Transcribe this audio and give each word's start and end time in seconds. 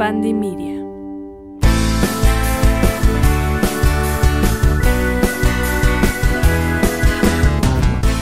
Pandemia. 0.00 0.82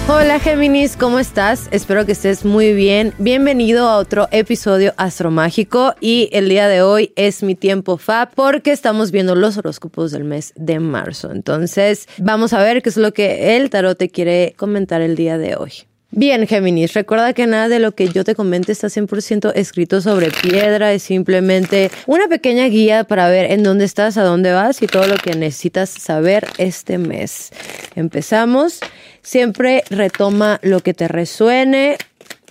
Hola 0.09 0.41
Géminis, 0.41 0.97
¿cómo 0.97 1.21
estás? 1.21 1.69
Espero 1.71 2.05
que 2.05 2.11
estés 2.11 2.45
muy 2.45 2.73
bien. 2.73 3.15
Bienvenido 3.19 3.89
a 3.89 3.99
otro 3.99 4.27
episodio 4.33 4.93
astromágico 4.97 5.95
y 6.01 6.29
el 6.33 6.49
día 6.49 6.67
de 6.67 6.83
hoy 6.83 7.13
es 7.15 7.45
mi 7.45 7.55
tiempo 7.55 7.97
FAB 7.97 8.35
porque 8.35 8.73
estamos 8.73 9.13
viendo 9.13 9.37
los 9.37 9.57
horóscopos 9.57 10.11
del 10.11 10.25
mes 10.25 10.55
de 10.57 10.81
marzo. 10.81 11.31
Entonces, 11.31 12.09
vamos 12.19 12.55
a 12.55 12.59
ver 12.61 12.83
qué 12.83 12.89
es 12.89 12.97
lo 12.97 13.13
que 13.13 13.57
el 13.57 13.71
tarot 13.71 13.97
te 13.97 14.09
quiere 14.09 14.53
comentar 14.57 15.01
el 15.01 15.15
día 15.15 15.39
de 15.39 15.55
hoy. 15.55 15.88
Bien, 16.11 16.47
Géminis, 16.47 16.95
recuerda 16.95 17.35
que 17.35 17.47
nada 17.47 17.69
de 17.69 17.81
lo 17.81 17.93
que 17.93 18.09
yo 18.09 18.25
te 18.25 18.35
comente 18.35 18.73
está 18.73 18.87
100% 18.87 19.53
escrito 19.55 20.01
sobre 20.01 20.31
piedra, 20.31 20.95
es 20.95 21.03
simplemente 21.03 21.91
una 22.07 22.29
pequeña 22.29 22.65
guía 22.69 23.05
para 23.05 23.29
ver 23.29 23.53
en 23.53 23.63
dónde 23.63 23.85
estás, 23.85 24.17
a 24.17 24.23
dónde 24.23 24.53
vas 24.53 24.81
y 24.81 24.87
todo 24.87 25.07
lo 25.07 25.17
que 25.17 25.37
necesitas 25.37 25.91
saber 25.91 26.49
este 26.57 26.97
mes. 26.97 27.51
Empezamos, 27.95 28.81
siempre 29.21 29.85
retoma 29.91 30.61
lo 30.63 30.81
que 30.81 30.95
te 30.95 31.09
resuene, 31.09 31.99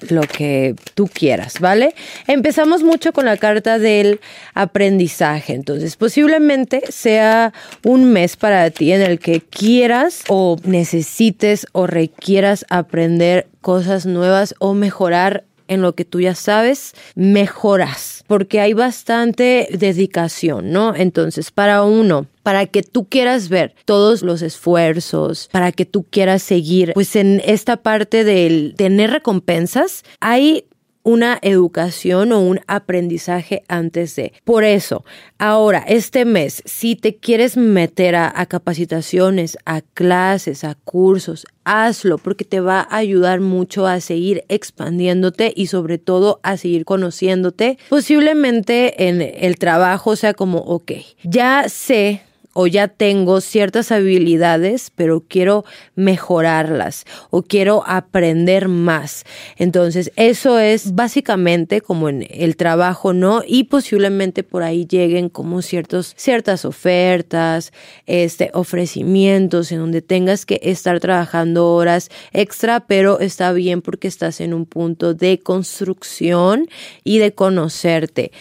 lo 0.10 0.22
que 0.22 0.76
tú 0.94 1.08
quieras, 1.08 1.60
¿vale? 1.60 1.96
Empezamos 2.28 2.84
mucho 2.84 3.14
con 3.14 3.26
la 3.26 3.38
carta 3.38 3.80
del 3.80 4.20
aprendizaje, 4.54 5.54
entonces 5.54 5.96
posiblemente 5.96 6.84
sea 6.90 7.54
un 7.84 8.12
mes 8.12 8.36
para 8.36 8.70
ti 8.70 8.92
en 8.92 9.02
el 9.02 9.20
que 9.20 9.42
quieras 9.42 10.24
o 10.28 10.58
necesites 10.64 11.68
o 11.72 11.88
requieras 11.88 12.66
aprender 12.70 13.48
cosas 13.62 14.06
nuevas 14.06 14.56
o 14.60 14.74
mejorar 14.74 15.44
en 15.68 15.82
lo 15.82 15.94
que 15.96 16.06
tú 16.06 16.20
ya 16.20 16.36
sabes, 16.36 16.94
mejoras, 17.16 18.24
porque 18.28 18.60
hay 18.60 18.74
bastante 18.74 19.68
dedicación, 19.72 20.72
¿no? 20.72 20.96
Entonces, 20.96 21.52
para 21.52 21.84
uno, 21.84 22.28
para 22.44 22.66
que 22.66 22.84
tú 22.84 23.06
quieras 23.06 23.50
ver 23.50 23.76
todos 23.86 24.22
los 24.22 24.42
esfuerzos, 24.42 25.50
para 25.52 25.72
que 25.72 25.86
tú 25.86 26.06
quieras 26.10 26.42
seguir, 26.44 26.94
pues 26.94 27.16
en 27.16 27.42
esta 27.46 27.78
parte 27.78 28.24
del 28.24 28.74
tener 28.78 29.12
recompensas, 29.12 30.04
hay 30.20 30.66
una 31.08 31.40
educación 31.42 32.34
o 32.34 32.42
un 32.42 32.60
aprendizaje 32.68 33.64
antes 33.70 34.18
de. 34.18 34.34
Por 34.44 34.66
eso, 34.66 35.06
ahora, 35.40 35.86
este 35.88 36.26
mes, 36.26 36.62
si 36.66 36.98
te 36.98 37.16
quieres 37.16 37.56
meter 37.56 38.18
a, 38.18 38.46
capacitaciones, 38.48 39.58
a 39.64 39.80
clases, 39.80 40.66
a 40.66 40.76
cursos, 40.76 41.48
hazlo 41.64 42.18
porque 42.18 42.44
te 42.44 42.60
va 42.60 42.82
a 42.82 42.98
ayudar 42.98 43.40
mucho 43.40 43.88
a 43.88 44.02
seguir 44.02 44.44
expandiéndote 44.50 45.54
y 45.56 45.68
sobre 45.68 45.98
todo 45.98 46.42
a 46.44 46.58
seguir 46.58 46.84
conociéndote. 46.84 47.78
Posiblemente 47.88 49.08
en 49.08 49.22
el 49.22 49.58
trabajo 49.58 50.18
sea 50.18 50.34
como, 50.34 50.58
ok, 50.58 50.92
ya 51.24 51.70
sé 51.70 52.27
o 52.60 52.66
ya 52.66 52.88
tengo 52.88 53.40
ciertas 53.40 53.92
habilidades, 53.92 54.92
pero 54.96 55.24
quiero 55.28 55.64
mejorarlas 55.94 57.06
o 57.30 57.44
quiero 57.44 57.84
aprender 57.86 58.68
más. 58.68 59.26
Entonces, 59.58 60.12
eso 60.16 60.58
es 60.58 60.96
básicamente 60.96 61.82
como 61.82 62.10
en 62.10 62.26
el 62.32 62.58
trabajo, 62.58 63.14
¿no? 63.14 63.44
Y 63.46 63.66
posiblemente 63.66 64.42
por 64.42 64.64
ahí 64.64 64.88
lleguen 64.88 65.30
como 65.30 65.62
ciertos, 65.62 66.16
ciertas 66.18 66.66
ofertas, 66.66 67.74
este, 68.08 68.50
ofrecimientos 68.56 69.72
en 69.72 69.78
donde 69.78 70.02
tengas 70.02 70.48
que 70.48 70.60
estar 70.64 71.00
trabajando 71.00 71.72
horas 71.76 72.10
extra, 72.34 72.80
pero 72.88 73.20
está 73.20 73.54
bien 73.54 73.84
porque 73.84 74.08
estás 74.08 74.42
en 74.42 74.56
un 74.56 74.66
punto 74.66 75.14
de 75.14 75.38
construcción 75.38 76.68
y 77.04 77.20
de 77.20 77.34
conocerte. 77.34 78.32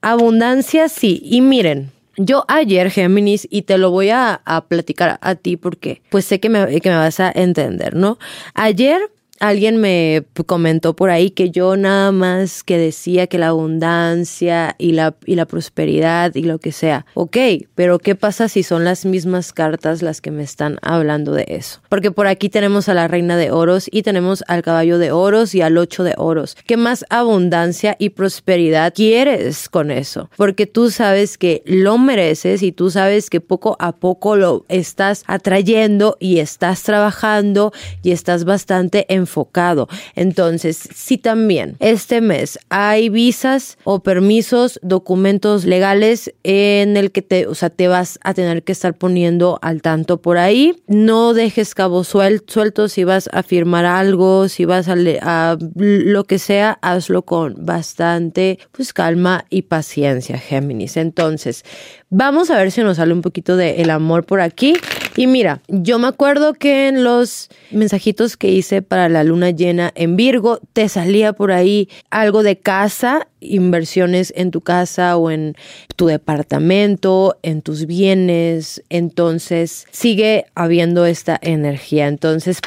Abundancia, 0.00 0.88
sí. 0.88 1.20
Y 1.22 1.42
miren, 1.42 1.90
yo 2.16 2.44
ayer, 2.48 2.90
Géminis, 2.90 3.46
y 3.50 3.62
te 3.62 3.78
lo 3.78 3.90
voy 3.90 4.10
a, 4.10 4.42
platicar 4.68 5.18
a 5.20 5.34
ti 5.34 5.56
porque 5.56 6.02
pues 6.10 6.24
sé 6.24 6.40
que 6.40 6.48
me, 6.48 6.80
que 6.80 6.90
me 6.90 6.96
vas 6.96 7.20
a 7.20 7.30
entender, 7.30 7.94
¿no? 7.94 8.18
Ayer 8.54 9.10
alguien 9.40 9.76
me 9.76 10.24
comentó 10.46 10.94
por 10.94 11.10
ahí 11.10 11.30
que 11.30 11.50
yo 11.50 11.76
nada 11.76 12.12
más 12.12 12.62
que 12.62 12.78
decía 12.78 13.26
que 13.26 13.38
la 13.38 13.48
abundancia 13.48 14.74
y 14.78 14.92
la, 14.92 15.16
y 15.24 15.34
la 15.34 15.46
prosperidad 15.46 16.34
y 16.34 16.42
lo 16.42 16.58
que 16.58 16.72
sea. 16.72 17.06
Ok, 17.14 17.36
pero 17.74 17.98
¿qué 17.98 18.14
pasa 18.14 18.48
si 18.48 18.62
son 18.62 18.84
las 18.84 19.04
mismas 19.04 19.52
cartas 19.52 20.02
las 20.02 20.20
que 20.20 20.30
me 20.30 20.42
están 20.42 20.78
hablando 20.82 21.32
de 21.32 21.46
eso? 21.48 21.80
Porque 21.88 22.10
por 22.10 22.26
aquí 22.26 22.48
tenemos 22.48 22.88
a 22.88 22.94
la 22.94 23.08
reina 23.08 23.36
de 23.36 23.50
oros 23.50 23.88
y 23.90 24.02
tenemos 24.02 24.44
al 24.48 24.62
caballo 24.62 24.98
de 24.98 25.12
oros 25.12 25.54
y 25.54 25.62
al 25.62 25.78
ocho 25.78 26.04
de 26.04 26.14
oros. 26.16 26.56
¿Qué 26.66 26.76
más 26.76 27.04
abundancia 27.10 27.96
y 27.98 28.10
prosperidad 28.10 28.92
quieres 28.94 29.68
con 29.68 29.90
eso? 29.90 30.30
Porque 30.36 30.66
tú 30.66 30.90
sabes 30.90 31.38
que 31.38 31.62
lo 31.66 31.98
mereces 31.98 32.62
y 32.62 32.72
tú 32.72 32.90
sabes 32.90 33.30
que 33.30 33.40
poco 33.40 33.76
a 33.80 33.92
poco 33.92 34.36
lo 34.36 34.64
estás 34.68 35.24
atrayendo 35.26 36.16
y 36.20 36.38
estás 36.38 36.82
trabajando 36.82 37.72
y 38.02 38.12
estás 38.12 38.44
bastante 38.44 39.12
enfocado. 39.26 39.88
Entonces, 40.14 40.88
si 40.94 41.18
también 41.18 41.76
este 41.80 42.20
mes 42.20 42.58
hay 42.68 43.08
visas 43.08 43.76
o 43.84 44.00
permisos, 44.00 44.78
documentos 44.82 45.64
legales 45.64 46.32
en 46.44 46.96
el 46.96 47.10
que 47.10 47.22
te, 47.22 47.46
o 47.48 47.54
sea, 47.54 47.70
te 47.70 47.88
vas 47.88 48.18
a 48.22 48.34
tener 48.34 48.62
que 48.62 48.72
estar 48.72 48.94
poniendo 48.94 49.58
al 49.62 49.82
tanto 49.82 50.22
por 50.22 50.38
ahí, 50.38 50.76
no 50.86 51.34
dejes 51.34 51.74
cabos 51.74 52.08
sueltos 52.08 52.92
si 52.92 53.02
vas 53.02 53.28
a 53.32 53.42
firmar 53.42 53.84
algo, 53.84 54.48
si 54.48 54.64
vas 54.64 54.88
a, 54.88 54.94
a 55.22 55.58
lo 55.74 56.24
que 56.24 56.38
sea, 56.38 56.78
hazlo 56.80 57.22
con 57.22 57.54
bastante 57.58 58.58
pues 58.70 58.92
calma 58.92 59.44
y 59.50 59.62
paciencia, 59.62 60.38
Géminis. 60.38 60.96
Entonces, 60.96 61.64
vamos 62.10 62.50
a 62.50 62.56
ver 62.56 62.70
si 62.70 62.82
nos 62.82 62.96
sale 62.96 63.12
un 63.12 63.22
poquito 63.22 63.56
de 63.56 63.82
el 63.82 63.90
amor 63.90 64.24
por 64.24 64.40
aquí. 64.40 64.74
Y 65.16 65.26
mira, 65.26 65.62
yo 65.68 65.98
me 65.98 66.08
acuerdo 66.08 66.52
que 66.52 66.88
en 66.88 67.02
los 67.02 67.48
mensajitos 67.70 68.36
que 68.36 68.50
hice 68.50 68.82
para 68.82 69.08
la 69.08 69.24
luna 69.24 69.50
llena 69.50 69.90
en 69.94 70.16
Virgo, 70.16 70.60
te 70.74 70.88
salía 70.88 71.32
por 71.32 71.52
ahí 71.52 71.88
algo 72.10 72.42
de 72.42 72.58
casa 72.58 73.26
inversiones 73.40 74.32
en 74.36 74.50
tu 74.50 74.60
casa 74.60 75.16
o 75.16 75.30
en 75.30 75.54
tu 75.96 76.06
departamento, 76.06 77.38
en 77.42 77.62
tus 77.62 77.86
bienes, 77.86 78.82
entonces 78.88 79.86
sigue 79.90 80.46
habiendo 80.54 81.06
esta 81.06 81.38
energía. 81.40 82.08
Entonces, 82.08 82.60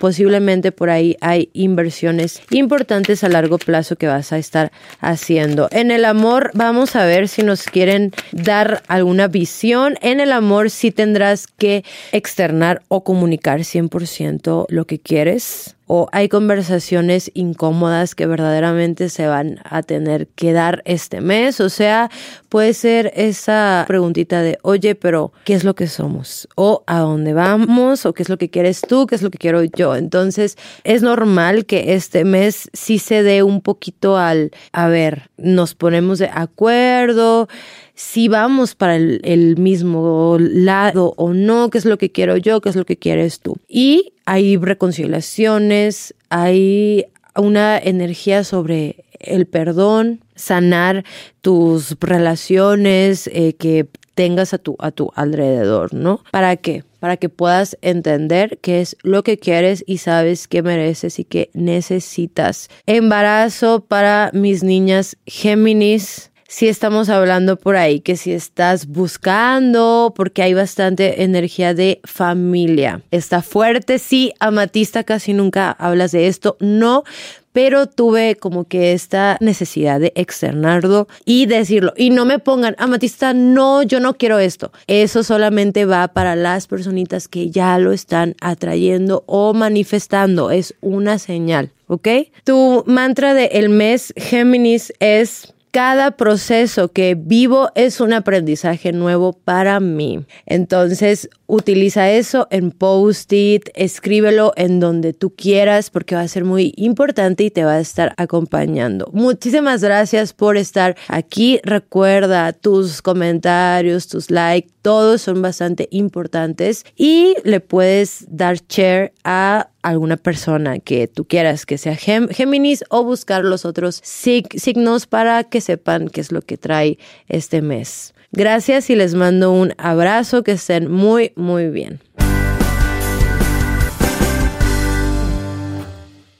posiblemente 0.00 0.72
por 0.72 0.90
ahí 0.90 1.16
hay 1.20 1.50
inversiones 1.52 2.40
importantes 2.50 3.24
a 3.24 3.28
largo 3.28 3.58
plazo 3.58 3.96
que 3.96 4.06
vas 4.06 4.32
a 4.32 4.38
estar 4.38 4.72
haciendo. 5.00 5.68
En 5.70 5.90
el 5.90 6.04
amor, 6.04 6.50
vamos 6.54 6.96
a 6.96 7.04
ver 7.04 7.28
si 7.28 7.42
nos 7.42 7.64
quieren 7.64 8.12
dar 8.32 8.81
alguna 8.88 9.28
visión. 9.28 9.96
En 10.02 10.20
el 10.20 10.32
amor, 10.32 10.70
sí 10.70 10.90
tendrás 10.90 11.46
que 11.46 11.84
externar 12.12 12.82
o 12.88 13.04
comunicar 13.04 13.60
100% 13.60 14.66
lo 14.68 14.86
que 14.86 14.98
quieres 14.98 15.76
o 15.86 16.08
hay 16.12 16.28
conversaciones 16.28 17.30
incómodas 17.34 18.14
que 18.14 18.26
verdaderamente 18.26 19.08
se 19.08 19.26
van 19.26 19.60
a 19.64 19.82
tener 19.82 20.28
que 20.28 20.52
dar 20.52 20.82
este 20.84 21.20
mes. 21.20 21.60
O 21.60 21.68
sea, 21.68 22.10
puede 22.48 22.72
ser 22.74 23.12
esa 23.14 23.84
preguntita 23.88 24.42
de, 24.42 24.58
oye, 24.62 24.94
pero 24.94 25.32
¿qué 25.44 25.54
es 25.54 25.64
lo 25.64 25.74
que 25.74 25.88
somos? 25.88 26.48
O 26.54 26.84
¿a 26.86 27.00
dónde 27.00 27.32
vamos? 27.32 28.06
¿O 28.06 28.14
qué 28.14 28.22
es 28.22 28.28
lo 28.28 28.38
que 28.38 28.50
quieres 28.50 28.80
tú? 28.80 29.06
¿Qué 29.06 29.16
es 29.16 29.22
lo 29.22 29.30
que 29.30 29.38
quiero 29.38 29.64
yo? 29.64 29.96
Entonces, 29.96 30.56
es 30.84 31.02
normal 31.02 31.66
que 31.66 31.94
este 31.94 32.24
mes 32.24 32.70
sí 32.72 32.98
se 32.98 33.22
dé 33.22 33.42
un 33.42 33.60
poquito 33.60 34.16
al, 34.16 34.52
a 34.72 34.88
ver, 34.88 35.30
nos 35.36 35.74
ponemos 35.74 36.18
de 36.18 36.30
acuerdo 36.32 37.48
si 37.94 38.28
vamos 38.28 38.74
para 38.74 38.96
el, 38.96 39.20
el, 39.22 39.58
mismo 39.58 40.36
lado 40.40 41.14
o 41.16 41.34
no, 41.34 41.68
qué 41.70 41.78
es 41.78 41.84
lo 41.84 41.98
que 41.98 42.10
quiero 42.10 42.36
yo, 42.36 42.60
qué 42.60 42.70
es 42.70 42.76
lo 42.76 42.86
que 42.86 42.96
quieres 42.96 43.40
tú. 43.40 43.56
Y 43.68 44.14
hay 44.24 44.56
reconciliaciones, 44.56 46.14
hay 46.30 47.06
una 47.36 47.78
energía 47.78 48.44
sobre 48.44 49.04
el 49.18 49.46
perdón, 49.46 50.20
sanar 50.34 51.04
tus 51.40 51.96
relaciones 52.00 53.28
eh, 53.32 53.54
que 53.54 53.86
tengas 54.14 54.52
a 54.52 54.58
tu, 54.58 54.76
a 54.78 54.90
tu 54.90 55.10
alrededor, 55.14 55.94
¿no? 55.94 56.22
¿Para 56.30 56.56
qué? 56.56 56.84
Para 57.00 57.16
que 57.16 57.28
puedas 57.28 57.78
entender 57.80 58.58
qué 58.60 58.80
es 58.80 58.96
lo 59.02 59.22
que 59.22 59.38
quieres 59.38 59.82
y 59.86 59.98
sabes 59.98 60.48
qué 60.48 60.62
mereces 60.62 61.18
y 61.18 61.24
qué 61.24 61.50
necesitas. 61.54 62.68
Embarazo 62.86 63.84
para 63.84 64.30
mis 64.34 64.62
niñas 64.62 65.16
Géminis 65.26 66.31
si 66.52 66.68
estamos 66.68 67.08
hablando 67.08 67.56
por 67.56 67.76
ahí, 67.76 68.00
que 68.00 68.18
si 68.18 68.30
estás 68.30 68.86
buscando, 68.86 70.12
porque 70.14 70.42
hay 70.42 70.52
bastante 70.52 71.22
energía 71.22 71.72
de 71.72 72.02
familia. 72.04 73.00
Está 73.10 73.40
fuerte, 73.40 73.98
sí, 73.98 74.34
amatista, 74.38 75.02
casi 75.02 75.32
nunca 75.32 75.70
hablas 75.70 76.12
de 76.12 76.26
esto, 76.26 76.58
no, 76.60 77.04
pero 77.52 77.86
tuve 77.86 78.36
como 78.36 78.64
que 78.64 78.92
esta 78.92 79.38
necesidad 79.40 79.98
de 79.98 80.12
externarlo 80.14 81.08
y 81.24 81.46
decirlo. 81.46 81.94
Y 81.96 82.10
no 82.10 82.26
me 82.26 82.38
pongan, 82.38 82.74
amatista, 82.76 83.32
no, 83.32 83.82
yo 83.82 83.98
no 83.98 84.18
quiero 84.18 84.38
esto. 84.38 84.72
Eso 84.86 85.22
solamente 85.22 85.86
va 85.86 86.08
para 86.08 86.36
las 86.36 86.66
personitas 86.66 87.28
que 87.28 87.48
ya 87.48 87.78
lo 87.78 87.92
están 87.92 88.36
atrayendo 88.42 89.24
o 89.26 89.54
manifestando. 89.54 90.50
Es 90.50 90.74
una 90.82 91.18
señal, 91.18 91.70
¿ok? 91.86 92.08
Tu 92.44 92.84
mantra 92.86 93.32
del 93.32 93.70
mes 93.70 94.12
Géminis 94.18 94.92
es 95.00 95.54
cada 95.72 96.12
proceso 96.12 96.92
que 96.92 97.16
vivo 97.18 97.70
es 97.74 98.00
un 98.00 98.12
aprendizaje 98.12 98.92
nuevo 98.92 99.32
para 99.32 99.80
mí. 99.80 100.26
Entonces, 100.44 101.30
utiliza 101.46 102.10
eso 102.10 102.46
en 102.50 102.72
post-it, 102.72 103.70
escríbelo 103.74 104.52
en 104.56 104.80
donde 104.80 105.14
tú 105.14 105.34
quieras 105.34 105.88
porque 105.88 106.14
va 106.14 106.20
a 106.20 106.28
ser 106.28 106.44
muy 106.44 106.74
importante 106.76 107.44
y 107.44 107.50
te 107.50 107.64
va 107.64 107.72
a 107.72 107.80
estar 107.80 108.12
acompañando. 108.18 109.08
Muchísimas 109.14 109.82
gracias 109.82 110.34
por 110.34 110.58
estar 110.58 110.94
aquí. 111.08 111.58
Recuerda 111.64 112.52
tus 112.52 113.00
comentarios, 113.00 114.08
tus 114.08 114.30
likes, 114.30 114.70
todos 114.82 115.22
son 115.22 115.40
bastante 115.40 115.88
importantes 115.90 116.84
y 116.96 117.34
le 117.44 117.60
puedes 117.60 118.26
dar 118.28 118.58
share 118.68 119.14
a 119.24 119.71
alguna 119.82 120.16
persona 120.16 120.78
que 120.78 121.08
tú 121.08 121.24
quieras 121.24 121.66
que 121.66 121.78
sea 121.78 121.96
Géminis 121.96 122.84
o 122.88 123.04
buscar 123.04 123.44
los 123.44 123.64
otros 123.64 124.00
signos 124.02 125.06
para 125.06 125.44
que 125.44 125.60
sepan 125.60 126.08
qué 126.08 126.20
es 126.20 126.32
lo 126.32 126.42
que 126.42 126.56
trae 126.56 126.98
este 127.28 127.62
mes. 127.62 128.14
Gracias 128.30 128.88
y 128.88 128.96
les 128.96 129.14
mando 129.14 129.52
un 129.52 129.74
abrazo, 129.76 130.42
que 130.42 130.52
estén 130.52 130.90
muy, 130.90 131.32
muy 131.36 131.68
bien. 131.68 132.00